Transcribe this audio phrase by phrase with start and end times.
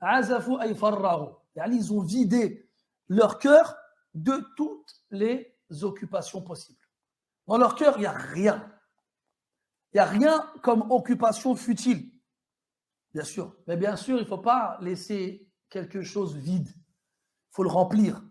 [0.00, 2.68] azafu Ils ont vidé
[3.08, 3.76] leur cœur
[4.14, 6.78] de toutes les occupations possibles.
[7.46, 8.72] Dans leur cœur, il n'y a rien.
[9.92, 12.10] Il n'y a rien comme occupation futile.
[13.12, 13.56] Bien sûr.
[13.66, 16.68] Mais bien sûr, il ne faut pas laisser quelque chose vide.
[16.68, 18.22] Il faut le remplir.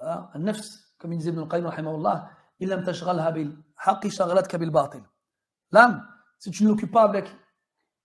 [0.00, 0.28] Hein?
[0.34, 0.60] Un nafs,
[0.98, 2.28] comme il disait Ibn al-Qayyim,
[2.58, 5.02] il lam tashghalha bil haqqi shaghlatka bil batil.
[5.70, 6.06] L'âme,
[6.38, 7.28] si tu ne l'occupes pas avec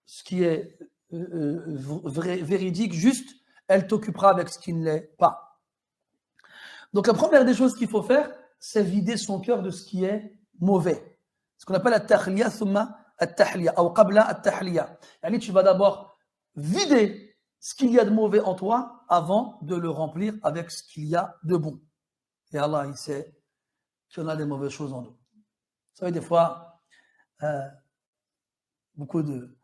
[0.06, 0.78] ce qui est
[1.14, 3.30] euh, euh, vrai- véridique, juste,
[3.68, 5.62] elle t'occupera avec ce qui ne l'est pas.
[6.94, 10.04] Donc la première des choses qu'il faut faire, c'est vider son cœur de ce qui
[10.04, 11.20] est mauvais.
[11.58, 14.98] Ce qu'on appelle at-tahliya thumma at-tahliya, ou qabla at-tahliya.
[15.40, 16.18] Tu vas d'abord
[16.56, 20.84] vider ce qu'il y a de mauvais en toi avant de le remplir avec ce
[20.84, 21.82] qu'il y a de bon.
[22.54, 23.36] Et Allah, il sait
[24.14, 25.12] qu'on a des mauvaises choses en nous.
[25.12, 26.80] Vous savez, des fois,
[27.44, 27.68] euh,
[28.96, 29.57] beaucoup de.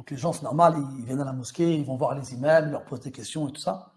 [0.00, 2.70] Donc les gens, c'est normal, ils viennent à la mosquée, ils vont voir les imams,
[2.70, 3.92] leur posent des questions et tout ça.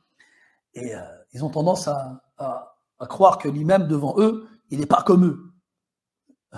[0.74, 1.00] Et euh,
[1.32, 2.76] ils ont tendance à,
[3.08, 5.54] croire que l'imam devant eux, il n'est pas comme eux.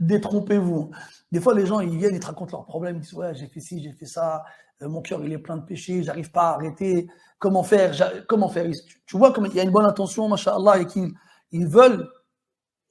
[0.00, 0.92] Détrompez-vous.
[1.30, 3.48] Des fois, les gens, ils viennent, ils te racontent leurs problèmes, ils disent Ouais, j'ai
[3.48, 4.46] fait ci, j'ai fait ça,
[4.80, 7.06] euh, mon cœur, il est plein de péchés, j'arrive pas à arrêter.
[7.38, 7.94] Comment faire?
[8.28, 8.64] Comment faire?
[9.04, 11.12] Tu, vois, comme il y a une bonne intention, machallah, et qu'ils
[11.50, 12.08] ils veulent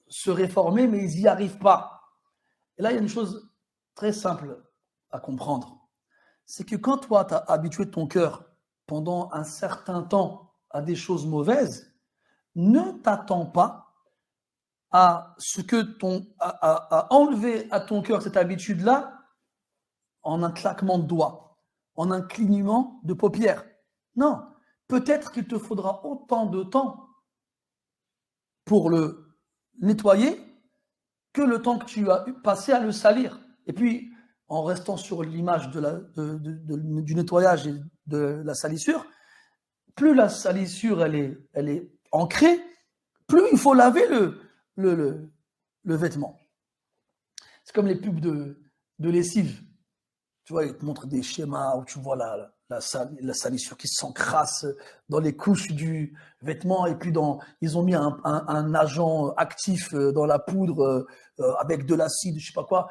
[0.08, 2.00] se réformer, mais ils n'y arrivent pas.
[2.78, 3.50] Et là, il y a une chose
[3.96, 4.67] très simple
[5.12, 5.88] à comprendre.
[6.46, 8.46] C'est que quand toi, tu as habitué ton cœur
[8.86, 11.94] pendant un certain temps à des choses mauvaises,
[12.56, 13.94] ne t'attends pas
[14.92, 16.50] à ce que ton, à,
[16.98, 19.14] à- enlever à ton cœur cette habitude-là
[20.24, 21.58] en un claquement de doigts,
[21.96, 23.66] en un clignement de paupières.
[24.16, 24.46] Non,
[24.88, 27.10] peut-être qu'il te faudra autant de temps
[28.66, 29.36] pour le
[29.80, 30.42] nettoyer
[31.34, 33.40] que le temps que tu as passé à le salir.
[33.68, 34.12] Et puis,
[34.50, 37.76] en restant sur l'image du nettoyage et
[38.08, 39.06] de la salissure,
[39.96, 41.16] plus la salissure elle
[41.70, 42.60] est, ancrée,
[43.28, 44.40] plus il faut laver le,
[45.86, 46.40] vêtement.
[47.64, 48.58] C'est comme les pubs de,
[49.00, 49.62] lessive.
[50.46, 53.76] Tu vois, ils te montrent des schémas où tu vois la, la, sal- la salissure
[53.76, 54.66] qui s'encrasse
[55.10, 57.12] dans les couches du vêtement et puis
[57.62, 61.06] ils ont mis un, un- agent actif euh, dans la poudre
[61.40, 62.88] euh, avec de l'acide, je sais pas quoi,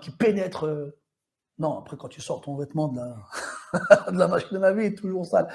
[0.00, 0.66] qui pénètre.
[0.66, 0.96] euh.
[1.58, 5.48] Non, après quand tu sors ton vêtement de la, de la machine toujours sale.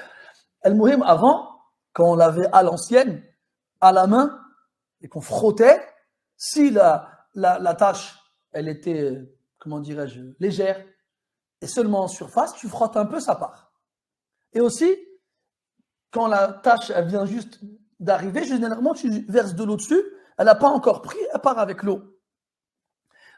[0.62, 1.60] El Mouhim, avant,
[1.92, 3.22] quand on lavait à l'ancienne,
[3.80, 4.40] à la main,
[5.00, 5.80] et qu'on frottait,
[6.36, 8.18] si la, la, tâche,
[8.52, 10.84] elle était, euh, comment dirais-je, légère,
[11.60, 13.72] et seulement en surface, tu frottes un peu, ça part.
[14.52, 14.96] Et aussi,
[16.10, 17.60] quand la tâche, vient juste
[18.00, 20.02] d'arriver, généralement, tu verses de l'eau dessus,
[20.38, 22.15] elle n'a pas encore pris, elle part avec l'eau.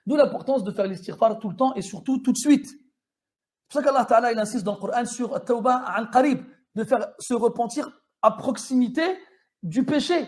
[0.08, 2.66] D'où l'importance de faire l'istighfar tout le temps et surtout tout de suite.
[2.66, 6.82] C'est pour ça qu'Allah Ta'ala, il insiste dans le Coran sur At-Tawba al qarib de
[6.82, 7.90] faire se repentir
[8.22, 9.18] à proximité
[9.62, 10.26] du péché.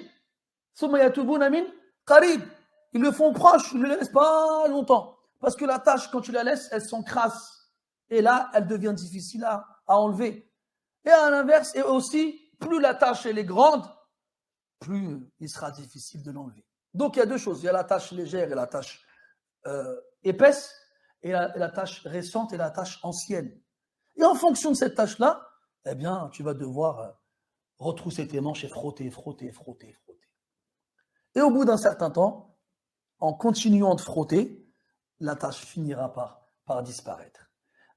[2.06, 2.42] Qarib.
[2.92, 5.16] Ils le font proche, ils ne le laissent pas longtemps.
[5.38, 7.72] Parce que la tâche, quand tu la laisses, elle s'encrasse.
[8.10, 10.52] Et là, elle devient difficile à, enlever.
[11.06, 13.86] Et à l'inverse, et aussi, plus la tâche est grande,
[14.78, 16.66] plus il sera difficile de l'enlever.
[16.92, 17.62] Donc il y a deux choses.
[17.62, 19.06] Il y a la tâche légère et la tâche
[19.66, 20.74] euh, épaisse,
[21.22, 23.58] et la, et tâche récente et la tâche ancienne.
[24.16, 25.46] Et en fonction de cette tâche-là,
[25.86, 27.08] eh bien, tu vas devoir euh,
[27.78, 30.28] retrousser tes manches et frotter, frotter, frotter, frotter.
[31.34, 32.56] Et au bout d'un certain temps,
[33.18, 34.66] en continuant de frotter,
[35.20, 37.50] la tâche finira par, par disparaître.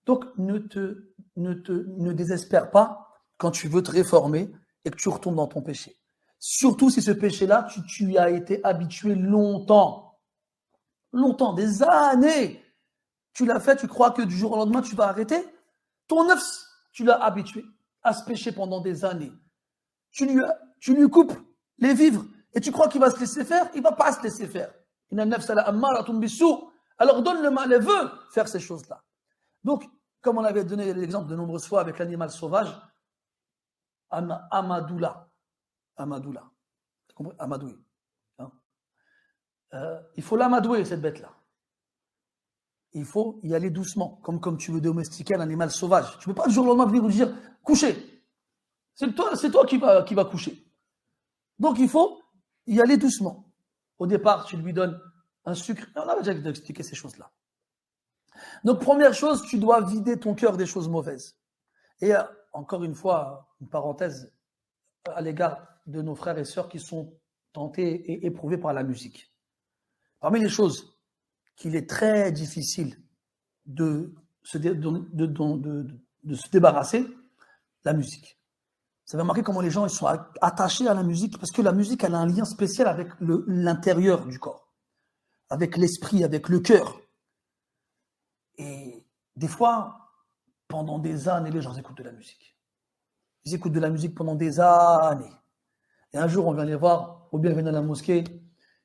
[0.06, 4.52] Donc, ne, te, ne, te, ne désespère pas quand tu veux te réformer
[4.86, 5.96] et que tu retombes dans ton péché.
[6.40, 10.03] Surtout si ce péché-là, tu, tu y as été habitué longtemps.
[11.14, 12.64] Longtemps, des années.
[13.34, 15.44] Tu l'as fait, tu crois que du jour au lendemain, tu vas arrêter?
[16.08, 17.64] Ton nefs, tu l'as habitué
[18.04, 19.32] à ce péché pendant des années.
[20.12, 20.42] Tu lui,
[20.80, 21.34] tu lui coupes
[21.78, 24.48] les vivres et tu crois qu'il va se laisser faire, il va pas se laisser
[24.48, 24.72] faire.
[26.98, 29.04] Alors donne le mal, elle veut faire ces choses-là.
[29.64, 29.90] Donc,
[30.22, 32.70] comme on avait donné l'exemple de nombreuses fois avec l'animal sauvage,
[34.10, 35.28] Amadoula.
[35.98, 36.44] Amadoula.
[37.40, 37.84] Amadoui.
[39.74, 41.34] Euh, il faut l'amadouer, cette bête-là.
[42.94, 46.18] Il faut y aller doucement, comme, comme tu veux domestiquer un animal sauvage.
[46.20, 47.34] Tu ne peux pas du jour au lendemain venir nous dire
[47.64, 48.14] coucher.
[48.94, 50.64] C'est toi, qui va, coucher.
[51.58, 52.22] Donc il faut
[52.68, 53.52] y aller doucement.
[53.98, 55.00] Au départ, tu lui donnes
[55.46, 55.88] un sucre.
[55.96, 57.32] On a déjà expliqué ces choses-là.
[58.64, 61.36] Donc première chose, tu dois vider ton cœur des choses mauvaises.
[62.02, 62.22] Et euh,
[62.52, 64.32] encore une fois, une parenthèse
[65.06, 67.14] à l'égard de nos frères et sœurs qui sont
[67.52, 69.33] tentés et éprouvés par la musique.
[70.24, 70.98] Parmi les choses
[71.58, 72.98] qu'il est très difficile
[73.66, 74.58] de, se,
[76.50, 77.06] débarrasser,
[77.84, 78.40] la musique.
[79.06, 80.08] Vous avez remarqué comment les gens sont
[80.42, 84.40] attachés à la musique parce que la musique a un lien spécial avec l'intérieur du
[84.40, 84.74] corps,
[85.50, 87.02] avec l'esprit, avec le cœur.
[88.58, 89.06] Et
[89.36, 90.10] des fois,
[90.70, 92.58] pendant des années, les gens écoutent de la musique.
[93.44, 95.34] Ils écoutent de la musique pendant des années.
[96.14, 98.24] Et un jour, on vient les voir, ou bien à la mosquée,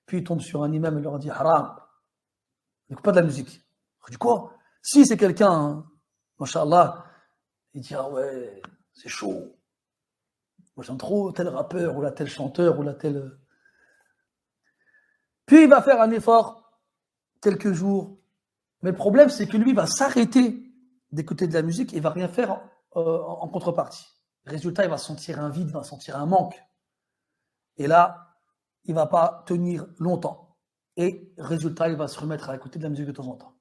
[0.08, 1.78] puis ils tombent sur un imam et leur dit haram.
[2.88, 3.62] N'écoute pas de la musique.
[4.06, 4.55] Je dis quoi?
[4.82, 7.05] Si c'est quelqu'un, hein,
[7.75, 8.62] il dit ah ouais,
[8.94, 9.55] c'est chaud.
[10.76, 13.38] Moi j'aime trop tel rappeur, ou la tel chanteur, ou la telle.
[15.44, 16.72] Puis il va faire un effort,
[17.43, 18.19] quelques jours.
[18.82, 20.72] Mais le problème, c'est que lui va s'arrêter
[21.10, 22.62] d'écouter de la musique et il va rien faire
[22.96, 24.06] euh, en contrepartie.
[24.46, 26.58] Résultat, il va sentir un vide, il va sentir un manque.
[27.76, 28.28] Et là,
[28.85, 30.57] il va pas tenir longtemps.
[30.97, 33.55] Et résultat, il va se remettre à écouter de la musique de temps en temps.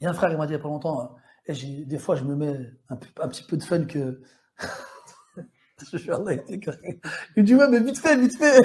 [0.00, 1.10] Il y a un frère, il m'a dit il n'y a pas longtemps, hein,
[1.46, 4.20] et des fois, je me mets un, petit peu de fun que.
[7.36, 8.60] il dit, ouais, mais vite fait, vite fait.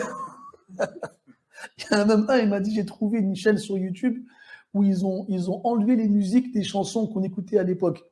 [0.80, 4.24] il y a même un, il m'a dit, j'ai trouvé une chaîne sur YouTube
[4.74, 8.04] où ils ont, ils ont enlevé les musiques des chansons qu'on écoutait à l'époque.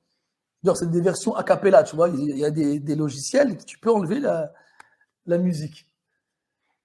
[0.75, 2.09] c'est des versions a cappella, tu vois.
[2.09, 5.92] Il y a des, des logiciels tu peux enlever la musique.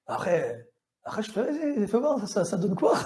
[0.08, 0.66] Après,
[1.04, 2.98] après je fais, fais voir, ça, donne quoi?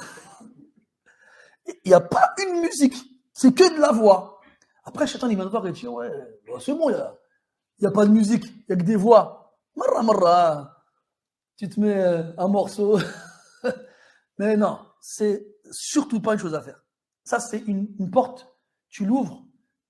[1.67, 2.97] Il n'y a pas une musique,
[3.33, 4.41] c'est que de la voix.
[4.85, 6.11] Après, Chatan, il vient me voir et dit, ouais,
[6.61, 6.97] c'est bon, il
[7.81, 9.57] n'y a, a, pas de musique, il n'y a que des voix.
[9.77, 10.85] Marra, marra.
[11.57, 12.99] Tu te mets euh, un morceau.
[14.39, 16.83] Mais non, c'est surtout pas une chose à faire.
[17.25, 18.49] Ça, c'est une, une, porte,
[18.89, 19.45] tu l'ouvres,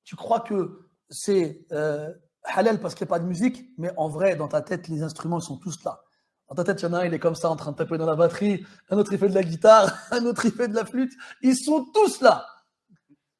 [0.04, 2.12] tu crois que c'est euh,
[2.44, 5.02] halal parce qu'il n'y a pas de musique, mais en vrai, dans ta tête, les
[5.02, 6.02] instruments sont tous là.
[6.52, 7.76] Dans ta tête, il y en a un, il est comme ça en train de
[7.78, 10.68] taper dans la batterie, un autre, il fait de la guitare, un autre, il fait
[10.68, 11.12] de la flûte.
[11.40, 12.46] Ils sont tous là.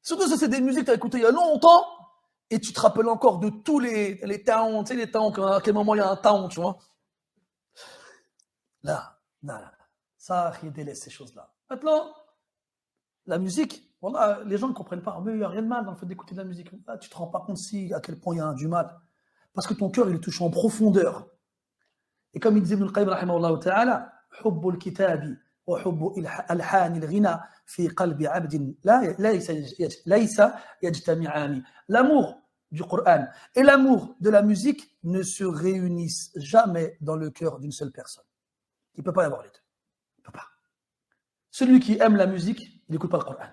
[0.01, 1.85] Surtout ça, c'est des musiques que tu as écoutées il y a longtemps,
[2.49, 5.61] et tu te rappelles encore de tous les, les towns, tu sais, les towns, à
[5.63, 6.79] quel moment il y a un town, tu vois.
[8.81, 9.71] Là, là,
[10.17, 11.53] ça, il délaisse ces choses-là.
[11.69, 12.15] Maintenant,
[13.27, 15.85] la musique, voilà, les gens ne comprennent pas, mais il n'y a rien de mal
[15.85, 16.71] dans le fait d'écouter de la musique.
[16.87, 18.67] Là, tu ne te rends pas compte si, à quel point il y a du
[18.67, 18.99] mal.
[19.53, 21.27] Parce que ton cœur, il est touché en profondeur.
[22.34, 26.14] Et comme il disait Ibn al-Qayyim, rahimahullah ta'ala, حب الكتاب وحب
[26.50, 29.50] ألحان الغنى في قلب عبد لا ليس
[30.06, 30.42] ليس
[30.82, 32.40] يجتمعان l'amour
[32.70, 37.72] du Coran et l'amour de la musique ne se réunissent jamais dans le cœur d'une
[37.72, 38.24] seule personne.
[38.94, 39.62] Il ne peut pas y avoir les deux.
[40.18, 40.48] Il ne peut pas.
[41.50, 43.48] Celui qui aime la musique, il n'écoute pas le Coran.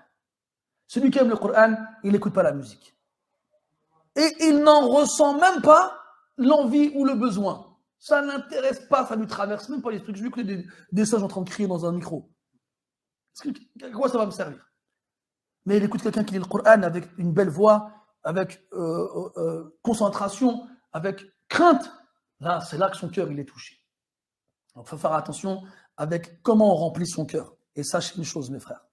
[0.86, 1.74] Celui qui aime le Coran,
[2.04, 2.94] il n'écoute pas la musique.
[4.16, 5.98] Et il n'en ressent même pas
[6.36, 7.69] l'envie ou le besoin.
[8.01, 10.15] Ça n'intéresse pas, ça lui traverse même pas l'esprit.
[10.15, 12.31] Je lui des, des singes en train de crier dans un micro.
[13.79, 14.67] À quoi ça va me servir?
[15.67, 17.91] Mais il écoute quelqu'un qui lit le Coran avec une belle voix,
[18.23, 21.91] avec euh, euh, euh, concentration, avec crainte.
[22.39, 23.77] Là, c'est là que son cœur il est touché.
[24.73, 25.61] Donc, il faut faire attention
[25.95, 27.55] avec comment on remplit son cœur.
[27.75, 28.83] Et sachez une chose, mes frères.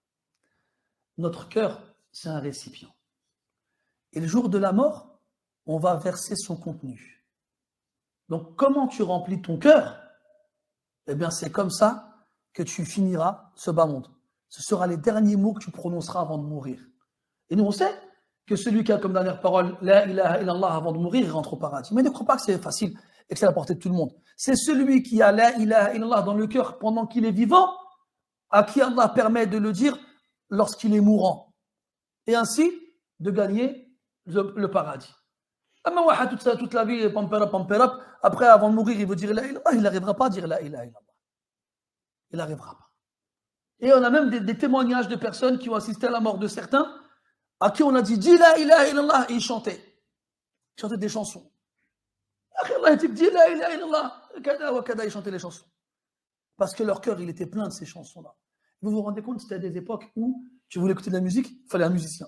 [1.16, 1.80] Notre cœur,
[2.12, 2.94] c'est un récipient.
[4.12, 5.18] Et le jour de la mort,
[5.64, 7.17] on va verser son contenu.
[8.28, 9.98] Donc, comment tu remplis ton cœur?
[11.06, 14.08] Eh bien, c'est comme ça que tu finiras ce bas monde.
[14.48, 16.80] Ce sera les derniers mots que tu prononceras avant de mourir.
[17.50, 17.92] Et nous, on sait
[18.46, 21.54] que celui qui a comme dernière parole La ilaha illallah avant de mourir, il rentre
[21.54, 21.94] au paradis.
[21.94, 23.88] Mais ne crois pas que c'est facile et que c'est à la portée de tout
[23.88, 24.12] le monde.
[24.36, 27.70] C'est celui qui a La ilaha illallah dans le cœur pendant qu'il est vivant,
[28.50, 29.98] à qui Allah permet de le dire
[30.50, 31.54] lorsqu'il est mourant.
[32.26, 32.70] Et ainsi,
[33.20, 33.90] de gagner
[34.26, 35.12] le paradis.
[35.84, 37.08] Toute, toute la vie,
[38.22, 40.60] après, avant de mourir, il veut dire la ilaha il n'arrivera pas à dire la
[40.60, 41.14] ilaha illallah.
[42.30, 42.90] Il n'arrivera pas.
[43.80, 46.48] Et on a même des, témoignages de personnes qui ont assisté à la mort de
[46.48, 47.00] certains,
[47.60, 49.80] à qui on a dit, dis la ilaha illallah, et ils chantaient.
[50.76, 51.50] Ils chantaient des chansons.
[52.56, 54.28] Allah dit, dis la ilaha illallah,
[55.04, 55.66] ils chantaient les chansons.
[56.56, 58.34] Parce que leur cœur, il était plein de ces chansons-là.
[58.82, 61.68] Vous vous rendez compte, c'était des époques où tu voulais écouter de la musique, il
[61.70, 62.26] fallait un musicien.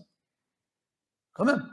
[1.32, 1.68] Quand même.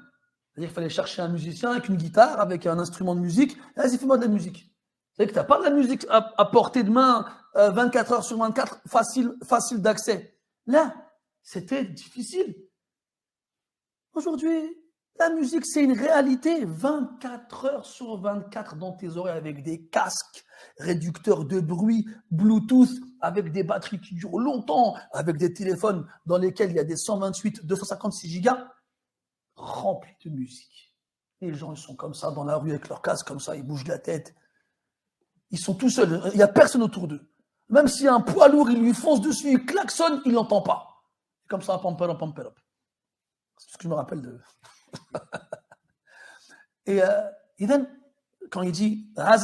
[0.58, 3.56] C'est-à-dire qu'il fallait chercher un musicien avec une guitare, avec un instrument de musique.
[3.76, 4.74] Vas-y, fais-moi de la musique.
[5.14, 8.24] C'est-à-dire que tu n'as pas de la musique à, portée de main 24 euh, heures
[8.24, 10.36] sur 24, facile, facile d'accès.
[10.66, 10.96] Là,
[11.44, 12.56] c'était difficile.
[14.16, 14.76] Aujourd'hui,
[15.20, 16.66] la musique, c'est une réalité.
[16.66, 20.44] 24 heures sur 24 dans tes oreilles avec des casques,
[20.80, 22.90] réducteurs de bruit, Bluetooth,
[23.22, 26.98] avec des batteries qui durent longtemps, avec des téléphones dans lesquels il y a des
[26.98, 28.72] 128, 256 gigas
[29.58, 30.96] rempli de musique.
[31.42, 33.64] Les gens, ils sont comme ça dans la rue avec leur casque, comme ça, ils
[33.64, 34.36] bougent la tête.
[35.52, 37.32] Ils sont tout seuls, il n'y a personne autour d'eux.
[37.70, 40.62] Même s'il y a un poids lourd, il lui fonce dessus, il klaxonne, il n'entend
[40.62, 41.04] pas.
[41.48, 42.50] Comme ça, pamper, pamper.
[43.58, 44.40] C'est ce que je me rappelle de.
[46.86, 47.84] Et euh,
[48.50, 49.36] quand il dit ça,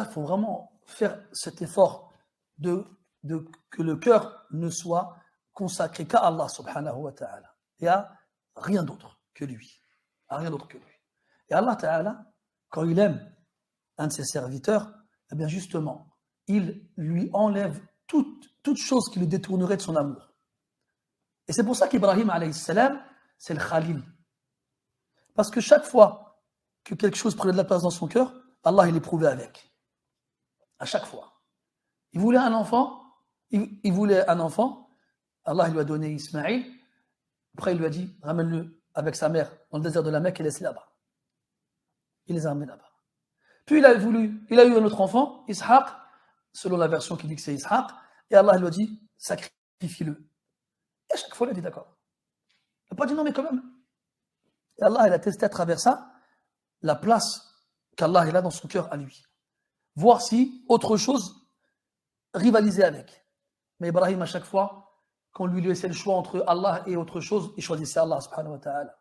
[0.00, 2.12] il faut vraiment faire cet effort
[2.58, 2.84] de
[3.70, 5.16] que le cœur ne soit
[5.54, 8.12] consacré qu'à Allah subhanahu wa ta'ala et à
[8.56, 9.80] rien d'autre que lui.
[10.28, 10.84] À rien d'autre que lui.
[11.48, 12.26] Et Allah ta'ala,
[12.68, 13.34] quand il aime
[13.98, 14.92] un de ses serviteurs,
[15.32, 16.10] eh bien justement,
[16.46, 20.34] il lui enlève toute, toute chose qui le détournerait de son amour.
[21.48, 24.02] Et c'est pour ça qu'Ibrahim, c'est le Khalil.
[25.34, 26.42] Parce que chaque fois
[26.84, 28.32] que quelque chose prenait de la place dans son cœur,
[28.62, 29.72] Allah il avec.
[30.78, 31.42] À chaque fois.
[32.12, 33.02] Il voulait un enfant,
[33.50, 34.83] il, voulait un enfant,
[35.44, 36.64] Allah lui a donné Ismaïl,
[37.56, 40.40] après il lui a dit, ramène-le avec sa mère dans le désert de la Mecque
[40.40, 40.88] et laisse-le là-bas.
[42.26, 42.90] Il les a ramenés là-bas.
[43.66, 45.86] Puis il a voulu, il a eu un autre enfant, Ishaq,
[46.52, 47.90] selon la version qui dit que c'est Ishaq,
[48.30, 50.28] et Allah lui a dit, sacrifie-le.
[51.10, 51.96] Et à chaque fois, il a dit d'accord.
[52.86, 53.62] Il n'a pas dit non, mais quand même.
[54.78, 56.10] Et Allah, il a testé à travers ça
[56.82, 57.54] la place
[57.96, 59.24] qu'Allah a dans son cœur à lui.
[59.96, 61.48] Voir si autre chose
[62.34, 63.26] rivalisait avec.
[63.80, 64.83] Mais Ibrahim, à chaque fois,
[65.33, 68.59] quand lui laissait le choix entre Allah et autre chose, il choisissait Allah subhanahu wa
[68.59, 68.99] ta'ala.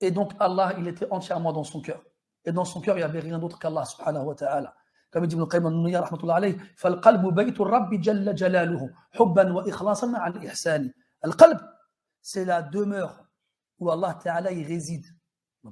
[0.00, 2.02] Et donc Allah, il était entièrement dans son cœur.
[2.44, 4.74] Et dans son cœur, il n'y avait rien d'autre qu'Allah subhanahu wa ta'ala.
[5.10, 10.28] Comme dit Ibn Qayyim al-Nuniyya, rahmatullah alayhi, فَالْقَلْبُ بَيْتُ الرَّبِّ جَلَّ جَلَالُهُ حُبًّا وَإِخْلَاصًا مَعَ
[10.28, 11.58] الْإِحْسَانِ Al-Qalb,
[12.20, 13.24] c'est la demeure
[13.78, 15.06] où Allah ta'ala y réside.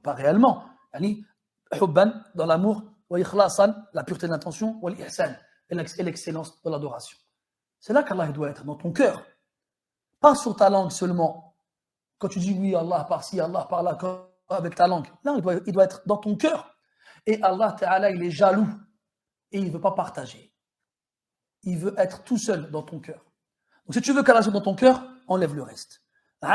[0.03, 0.65] pas réellement.
[0.95, 1.25] Yani,
[1.81, 5.35] hubban, dans l'amour, wa ikhlasan, la pureté d'intention, wa l'ihsan,
[5.71, 7.19] et l'excellence de l'adoration.
[7.79, 9.25] C'est là qu'Allah doit être, dans ton cœur.
[10.22, 11.58] Pas sur ta langue seulement.
[12.20, 13.98] Quand tu dis oui, Allah par-ci, Allah par-là,
[14.48, 15.08] avec ta langue.
[15.26, 16.78] Non, il doit, il être dans ton cœur.
[17.26, 18.68] Et Allah Ta'ala, il est jaloux.
[19.52, 20.54] Et il ne veut pas partager.
[21.64, 23.26] Il veut être tout seul dans ton cœur.
[23.86, 26.02] Donc si tu veux qu'Allah soit dans ton cœur, enlève le reste.
[26.44, 26.50] Ils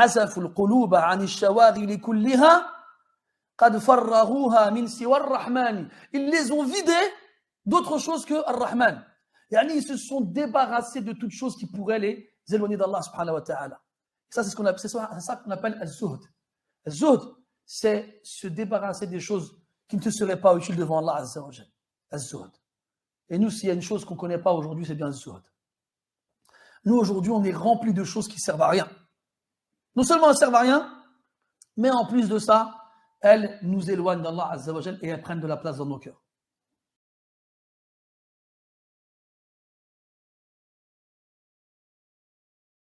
[6.29, 7.13] les ont vidés
[7.65, 9.05] d'autre chose que Ar-Rahman.
[9.51, 13.81] Ils se sont débarrassés de toute chose qui pourrait les éloigner d'Allah subhanahu wa ta'ala.
[14.29, 16.21] Ça, c'est ce qu'on appelle, ça qu'on appelle az-zuhd.
[16.85, 17.35] Az-zuhd,
[17.65, 21.51] c'est se débarrasser des choses qui ne te seraient pas utiles devant Allah azza wa
[22.11, 22.51] Az-zuhd.
[23.29, 25.43] Et nous, s'il y a une chose qu'on ne connaît pas aujourd'hui, c'est bien az-zuhd.
[26.85, 28.89] Nous, aujourd'hui, on est rempli de choses qui servent à rien.
[29.95, 31.03] Non seulement elles ne servent à rien,
[31.75, 32.75] mais en plus de ça,
[33.19, 36.23] elles nous éloignent d'Allah Azza et elles prennent de la place dans nos cœurs.